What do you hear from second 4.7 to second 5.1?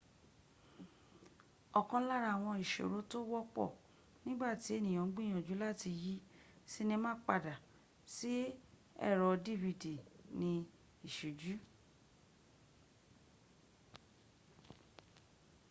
ènìyàn